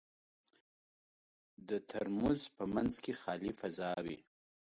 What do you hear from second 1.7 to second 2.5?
ترموز